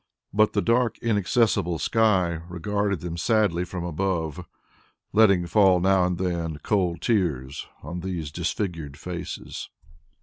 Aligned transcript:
But 0.33 0.53
the 0.53 0.63
dark 0.63 0.97
inaccessible 0.97 1.77
sky 1.77 2.39
regarded 2.49 3.01
them 3.01 3.17
sadly 3.17 3.63
from 3.63 3.83
above, 3.83 4.43
letting 5.13 5.45
fall 5.45 5.79
now 5.79 6.05
and 6.05 6.17
then 6.17 6.57
cold 6.63 7.01
tears 7.01 7.67
on 7.83 7.99
these 7.99 8.31
disfigured 8.31 8.97
faces. 8.97 9.69